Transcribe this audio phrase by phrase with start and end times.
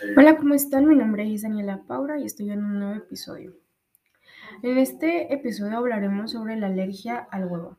[0.00, 0.86] Hola, ¿cómo están?
[0.86, 3.56] Mi nombre es Daniela Paura y estoy en un nuevo episodio.
[4.62, 7.78] En este episodio hablaremos sobre la alergia al huevo.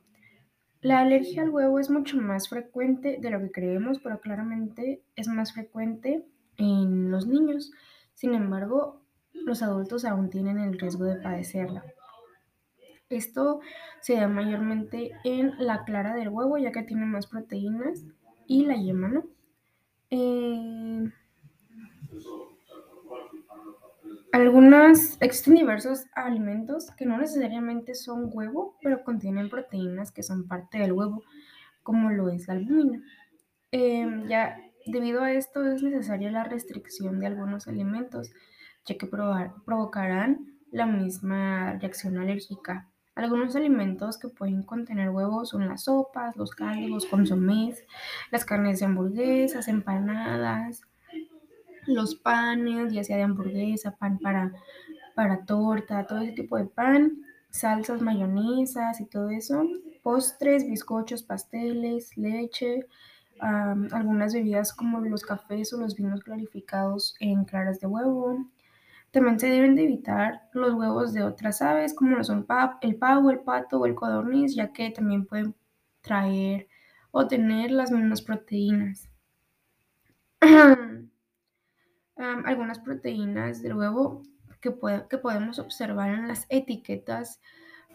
[0.82, 5.29] La alergia al huevo es mucho más frecuente de lo que creemos, pero claramente es
[5.29, 6.26] más frecuente
[6.58, 7.71] en los niños.
[8.16, 9.01] Sin embargo,
[9.31, 11.86] los adultos aún tienen el riesgo de padecerla.
[13.07, 13.61] Esto
[14.01, 18.04] se da mayormente en la clara del huevo, ya que tiene más proteínas,
[18.45, 19.23] y la yema, ¿no?
[20.09, 20.89] Eh,
[24.42, 30.78] algunas, existen diversos alimentos que no necesariamente son huevo, pero contienen proteínas que son parte
[30.78, 31.24] del huevo,
[31.84, 33.03] como lo es la albúmina.
[33.72, 38.31] Em, ya debido a esto es necesaria la restricción de algunos alimentos,
[38.86, 42.89] ya que provocarán la misma reacción alérgica.
[43.16, 47.83] Algunos alimentos que pueden contener huevos son las sopas, los caldos, los consomés,
[48.31, 50.89] las carnes de hamburguesas, empanadas,
[51.89, 54.52] los panes, ya sea de hamburguesa, pan para,
[55.16, 59.63] para torta, todo ese tipo de pan, salsas, mayonesas y todo eso,
[60.03, 62.88] postres, bizcochos, pasteles, leche,
[63.39, 68.45] algunas bebidas como los cafés o los vinos clarificados en claras de huevo.
[69.11, 72.45] También se deben de evitar los huevos de otras aves, como lo son
[72.81, 75.56] el pavo, el pato o el codorniz, ya que también pueden
[76.02, 76.67] traer
[77.11, 79.09] o tener las mismas proteínas.
[82.20, 84.23] algunas proteínas del huevo
[84.62, 84.75] que,
[85.09, 87.39] que, podemos observar en las etiquetas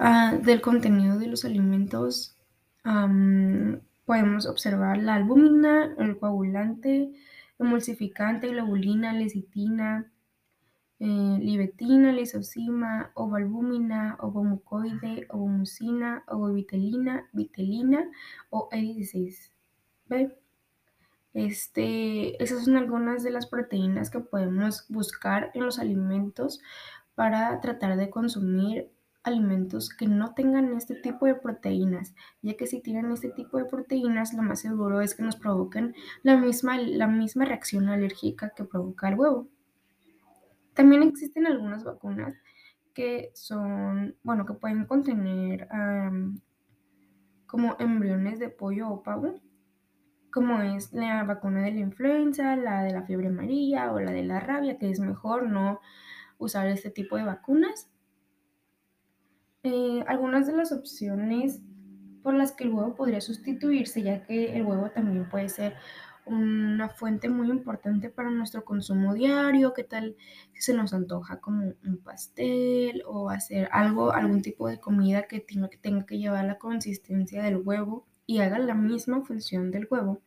[0.01, 2.37] uh, del contenido de los alimentos.
[4.05, 7.11] Podemos observar la albúmina, el coagulante,
[7.59, 10.13] emulsificante, globulina, lecitina,
[11.01, 18.11] eh, libetina, lisocima, ovalbúmina, ovomucoide, ovomucina, ovovitelina, vitelina
[18.51, 19.51] o E16.
[20.07, 20.39] ¿Ve?
[21.35, 26.61] Este, esas son algunas de las proteínas que podemos buscar en los alimentos
[27.17, 28.91] para tratar de consumir
[29.25, 33.65] alimentos que no tengan este tipo de proteínas, ya que si tienen este tipo de
[33.65, 38.65] proteínas, lo más seguro es que nos provoquen la misma, la misma reacción alérgica que
[38.65, 39.49] provoca el huevo.
[40.75, 42.37] También existen algunas vacunas
[42.93, 45.67] que son, bueno, que pueden contener
[47.47, 49.41] como embriones de pollo o pavo
[50.35, 54.25] como es la vacuna de la influenza, la de la fiebre amarilla o la de
[54.25, 55.79] la rabia, que es mejor no
[56.39, 57.89] usar este tipo de vacunas.
[59.63, 61.63] Eh, algunas de las opciones
[62.25, 65.77] por las que el huevo podría sustituirse, ya que el huevo también puede ser
[66.27, 70.17] una fuente muy importante para nuestro consumo diario, qué tal
[70.53, 75.39] si se nos antoja como un pastel o hacer algo, algún tipo de comida que
[75.39, 79.87] tenga, que tenga que llevar la consistencia del huevo y haga la misma función del
[79.91, 80.21] huevo,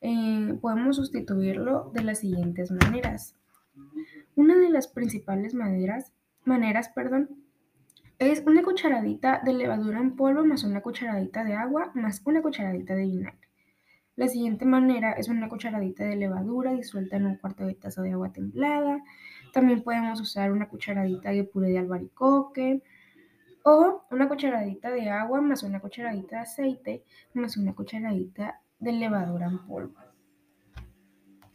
[0.00, 3.36] eh, podemos sustituirlo de las siguientes maneras.
[4.36, 6.12] Una de las principales maneras,
[8.18, 12.94] es una cucharadita de levadura en polvo más una cucharadita de agua más una cucharadita
[12.94, 13.48] de vinagre.
[14.16, 18.12] La siguiente manera es una cucharadita de levadura disuelta en un cuarto de taza de
[18.12, 19.02] agua templada.
[19.52, 22.82] También podemos usar una cucharadita de puré de albaricoque,
[23.64, 29.46] o una cucharadita de agua más una cucharadita de aceite más una cucharadita de levadura
[29.46, 29.94] en polvo.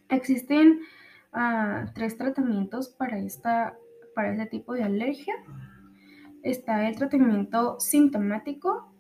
[0.09, 0.79] Existen
[1.33, 3.77] uh, tres tratamientos para, esta,
[4.15, 5.35] para este tipo de alergia.
[6.41, 8.91] Está el tratamiento sintomático,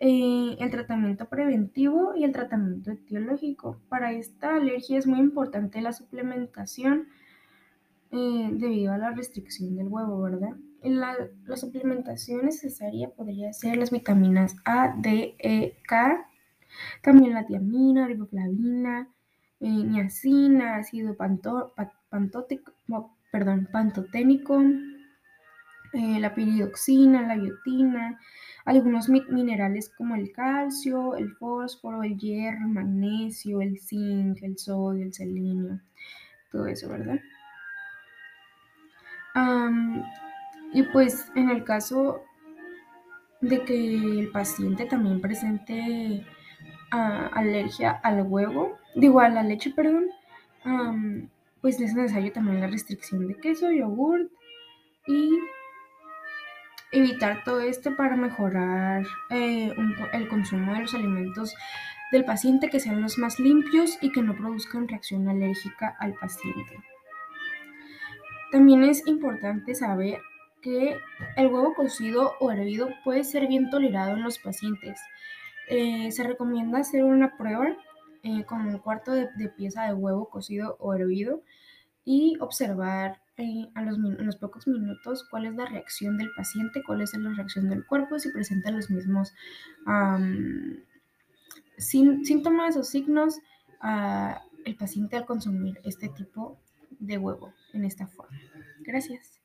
[0.00, 3.78] eh, el tratamiento preventivo y el tratamiento etiológico.
[3.88, 7.08] Para esta alergia es muy importante la suplementación
[8.10, 10.56] eh, debido a la restricción del huevo, ¿verdad?
[10.84, 11.16] La,
[11.46, 16.28] la, suplementación necesaria podría ser las vitaminas A, D, E, K,
[17.02, 19.08] también la tiamina, riboflavina,
[19.60, 21.72] eh, niacina, ácido panto,
[23.30, 24.60] perdón, pantoténico,
[25.92, 28.18] eh, la piridoxina, la biotina,
[28.64, 35.04] algunos minerales como el calcio, el fósforo, el hierro, el magnesio, el zinc, el sodio,
[35.04, 35.80] el selenio,
[36.50, 37.20] todo eso, ¿verdad?
[40.72, 42.22] Y pues en el caso
[43.40, 46.24] de que el paciente también presente
[46.92, 50.06] uh, alergia al huevo, digo a la leche, perdón,
[51.60, 54.30] pues es necesario también la restricción de queso, yogur
[55.06, 55.30] y
[56.92, 59.74] evitar todo esto para mejorar eh,
[60.12, 61.54] el consumo de los alimentos
[62.12, 66.78] del paciente que sean los más limpios y que no produzcan reacción alérgica al paciente.
[68.52, 70.20] También es importante saber
[70.62, 70.96] que
[71.36, 75.00] el huevo cocido o hervido puede ser bien tolerado en los pacientes.
[75.68, 77.76] Eh, se recomienda hacer una prueba
[78.22, 81.42] eh, con un cuarto de, pieza de huevo cocido o hervido
[82.04, 86.82] y observar eh, a los, en los pocos minutos cuál es la reacción del paciente,
[86.86, 89.34] cuál es la reacción del cuerpo, si presenta los mismos
[91.78, 93.40] síntomas o signos
[94.64, 96.60] el paciente al consumir este tipo
[97.00, 98.38] de huevo en esta forma.
[98.80, 99.41] Gracias.